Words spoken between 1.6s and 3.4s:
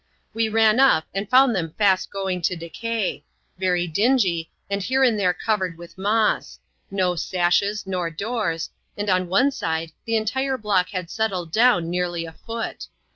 fast going to decay;